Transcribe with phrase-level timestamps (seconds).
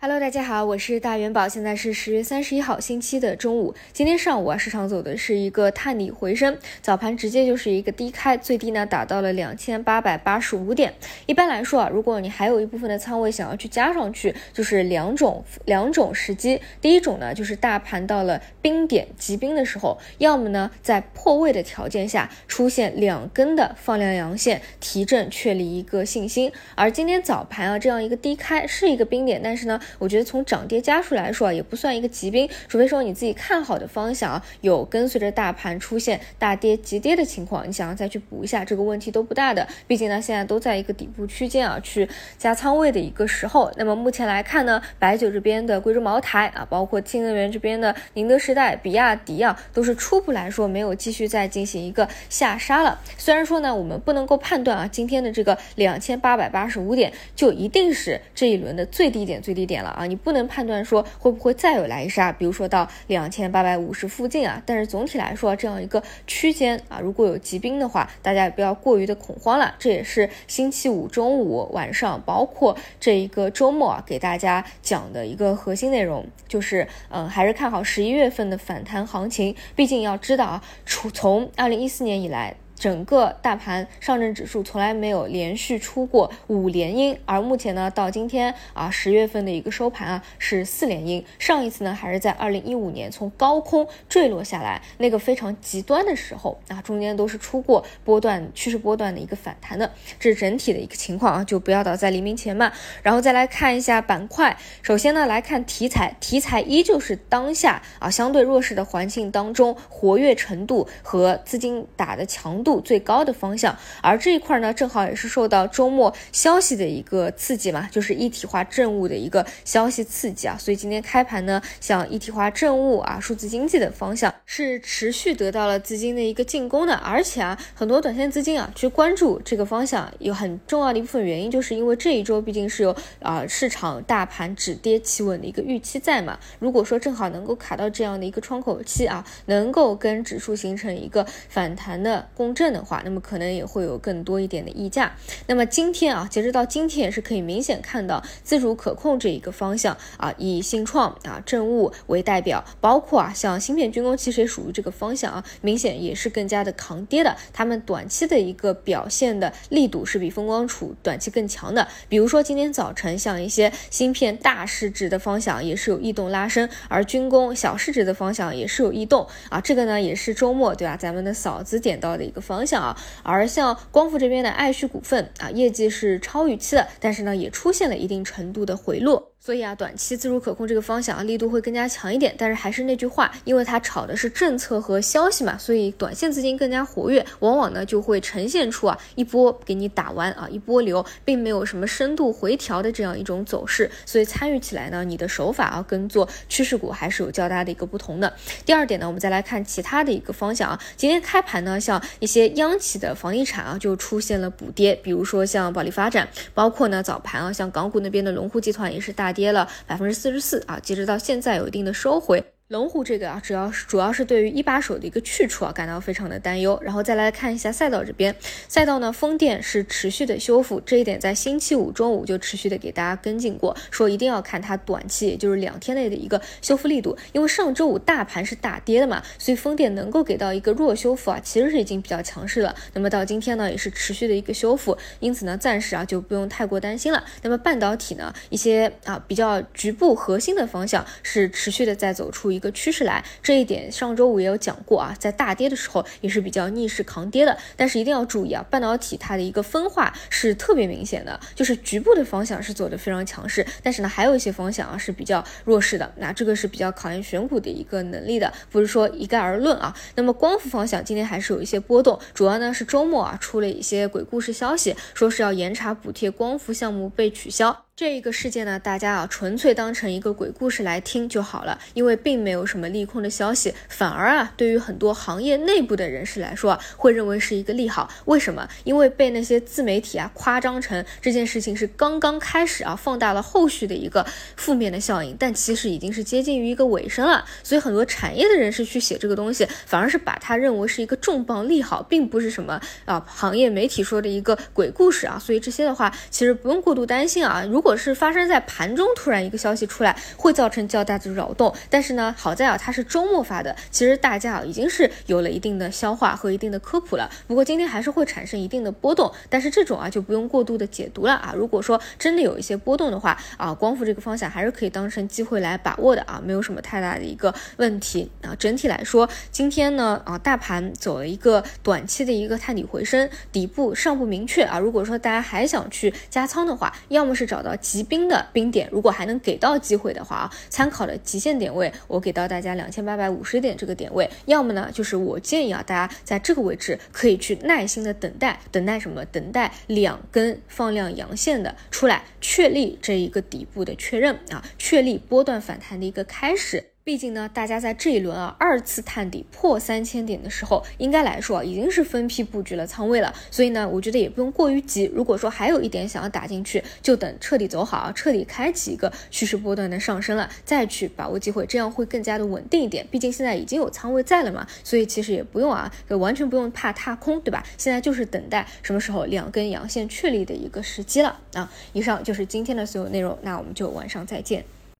[0.00, 3.74] Hello，大家好，我是大元宝，现在是十月三十一号星期的中午。
[3.92, 10.94] 今天上午啊，市场走的是一个探底回升，早盘直接就是一个低开，最低呢达到了两千八百八十五点。
[11.26, 16.60] 一般来说啊，如果你还有一部分的仓位想要去加上去，就是两种两种时机。
[16.80, 26.52] 第一种呢，就是大盘到了冰点急冰的时候，要么呢在破位的条件下出现两根的放量阳线提振，确立一个信心。
[26.76, 29.80] 而今天早盘啊这样一个低开是一个冰点，但是呢。
[29.98, 39.66] 我觉得从涨跌家数来说啊，也不算一个急兵，除非说你自己看好的方向啊，有跟随着大盘出现大跌急跌的情况，你想要再去补一下，这个问题都不大的。
[39.86, 43.72] 毕竟呢，现在都在一个底部区间啊，去加仓位的一个时候。
[43.76, 53.00] 那么目前来看呢，白酒这边的贵州茅台啊，包括新能源这边的宁德时代、比亚迪啊，都是初步来说没有继续再进行一个下杀了。
[53.16, 59.77] 虽然说呢，我们不能够判断啊，今天的这个两千八百八十五点就一定是这一轮的最低点、最低点。
[59.82, 64.62] 了啊，你不能判断说会不会再有来杀，比如说到两千八百五十附近啊。
[64.64, 69.74] 但是总体来说，这样一个区间啊，如果有急冰的话，大家也不要过于的恐慌了。
[69.78, 79.54] 这也是星期五中午晚上，包括这一个周末啊，给大家讲的一个核心内容，就是嗯，还是看好十一月份的反弹行情。
[79.74, 82.54] 毕竟要知道啊，从从二零一四年以来。
[82.78, 91.24] 整个大盘上证指数从来没有连续出过五连阴，而目前呢，到今天啊十月份的一个收盘啊是四连阴。
[91.38, 99.90] 上一次呢还是在二零一五年从高空坠落下来那个非常极端的时候啊，中间都是出过波段趋势波段的一个反弹的，
[100.20, 102.70] 这是整体的一个情况啊，就不要倒在黎明前嘛。
[103.02, 112.67] 然后再来看一下板块，首先呢来看题材，题材依旧是当下啊相对弱势的环境当中活跃程度和资金打的强度。
[112.68, 142.54] 度最高的方向，而这一块呢，正好也是受到周末消息的一个刺激嘛，就是一体化政务的一个消息刺激啊，所以今天开盘呢，像一体化政务啊、数字经济的方向是持续得到了资金的一个进攻的，而且啊，很多短线资金啊去关注这个方向，有很重要的一部分原因，就是因为这一周毕竟是有啊市场大盘止跌企稳的一个预期在嘛，如果说正好能够卡到这样的一个窗口期啊，能够跟指数形成一个反弹的攻。
[142.58, 145.14] 正的话，那么可能也会有更多一点的溢价。
[145.46, 157.36] 那么今天啊，截止到今天也是可以明显看到自主可控这一个方向啊，以信创啊、政务为代表，包括啊像芯片军工其实也属于这个方向啊，明显也是更加的抗跌的。
[157.52, 161.86] 他们短期的一个表现的力度是比风光储短期更强的。
[162.08, 169.60] 比如说今天早晨像一些芯片大市值的方向也是有异动拉升，而军工小市值的方向也是有异动啊。
[169.60, 170.96] 这个呢也是周末对吧？
[170.96, 172.42] 咱们的嫂子点到的一个。
[172.48, 179.32] 方向啊，而像光伏这边的爱旭股份啊，业绩是超预期的，但是呢，也出现了一定程度的回落。
[179.48, 182.34] 所以啊，短期自主可控这个方向啊，力度会更加强一点。
[182.36, 193.90] 但是还是那句话，因为它炒的是政策和消息嘛，所以短线资金更加活跃，往往呢就会呈现出啊一波给你打完啊一波流，并没有什么深度回调的这样一种走势。
[194.04, 198.30] 所以参与起来呢，你的手法啊跟做趋势股还是有较大的一个不同的。
[198.66, 209.32] 第二点呢，我们再来看其他的一个方向啊，今天开盘呢，像一些央企的房地产啊就出现了补跌，比如说像保利发展，包括呢早盘啊像港股那边的龙湖集团也是大。
[209.38, 212.44] 跌了百分之四十四啊，截止到现在有一定的收回。
[212.68, 216.78] 龙湖这个啊，主要是主要是对于一把手的一个去处啊，感到非常的担忧。
[216.82, 218.36] 然后再来看一下赛道这边，
[218.68, 227.16] 赛道呢，风电是持续的修复，这一点在星期五中午就持续的给大家跟进过，说一定要看它短期，也就是两天内的一个修复力度。
[227.32, 232.74] 因为上周五大盘是大跌的嘛，所以风电能够给到一个弱修复啊，其实是已经比较强势了。
[232.92, 237.24] 那么到今天呢，也是持续的一个修复，因此呢，暂时啊就不用太过担心了。
[237.40, 242.57] 那么半导体呢，一些啊比较局部核心的方向是持续的在走出一。
[242.58, 259.94] 一个趋势来，这一点上周五也有讲过啊，在大跌的时候也是比较逆势扛跌的，但是一定要注意啊，半导体它的一个分化是特别明显的，就是局部的方向是走的非常强势，但是呢还有一些方向啊是比较弱势的，那这个是比较考验选股的一个能力的，不是说一概而论啊。
[260.16, 267.87] 那么光伏方向今天还是有一些波动，主要呢是周末啊出了一些鬼故事消息，说是要严查补贴光伏项目被取消。
[267.98, 278.08] 这一个事件呢，大家啊纯粹当成一个鬼故事来听就好了，因为并没有什么利空的消息，反而啊，对于很多行业内部的人士来说，会认为是一个利好。
[278.26, 278.68] 为什么？
[278.84, 284.24] 因为被那些自媒体啊夸张成这件事情是刚刚开始啊，放大了后续的一个
[284.54, 287.44] 负面的效应，但其实已经是接近于一个尾声了。
[287.64, 295.36] 所以很多产业的人士去写这个东西，反而是把它认为是一个重磅利好，并不是什么啊行业媒体说的一个鬼故事啊。
[295.36, 297.64] 所以这些的话，其实不用过度担心啊。
[297.68, 301.74] 如果果是发生在盘中突然一个消息出来，会造成较大的扰动。
[301.88, 307.30] 但是呢，好在啊，它是周末发的，其实大家啊已经是有了一定的消化和一定的科普了。
[307.46, 311.54] 不过今天还是会产生一定的波动，但是这种啊就不用过度的解读了啊。
[311.56, 318.54] 如果说真的有一些波动的话啊，光伏这个方向还是可以当成机会来把握的啊，没有什么太大的一个问题啊。
[318.58, 324.78] 整体来说，今天呢啊，大盘走了一个短期的一个探底回升，底部尚不明确啊。
[324.78, 339.24] 如果说大家还想去加仓的话，要么是找到极冰的冰点，如果还能给到机会的话啊，参考的极限点位我给到大家两千八百五十点这个点位，要么呢就是我建议啊，大家在这个位置可以去耐心的等待，等待什么？
[339.26, 346.84] 等待两根放量阳线的出来，确立这一个底部的确认啊，确立波段反弹的一个开始。
[347.08, 355.10] 毕竟呢，大家在这一轮啊二次探底破三千点的时候，应该来说已经是分批布局了仓位了，所以呢，我觉得也不用过于急。
[355.14, 363.06] 如果说还有一点想要打进去，就等彻底走好啊，彻底开启一个趋势波段的上升了，再去把握机会，这样会更加的稳定一点。
[363.10, 367.64] 毕竟现在已经有仓位在了嘛，所以其实也不用啊，完全不用怕踏空，对吧？
[367.78, 371.72] 现在就是等待什么时候两根阳线确立的一个时机了啊。
[371.94, 374.62] 以上就是今天的所有内容，那我们就晚上再见。